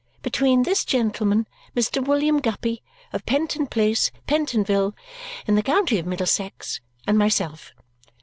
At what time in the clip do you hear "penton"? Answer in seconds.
3.27-3.67